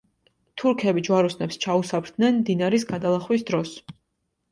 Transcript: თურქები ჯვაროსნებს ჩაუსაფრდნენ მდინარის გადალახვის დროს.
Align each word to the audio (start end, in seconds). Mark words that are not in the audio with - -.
თურქები 0.59 1.03
ჯვაროსნებს 1.07 1.59
ჩაუსაფრდნენ 1.65 2.39
მდინარის 2.39 2.87
გადალახვის 2.93 3.45
დროს. 3.51 3.75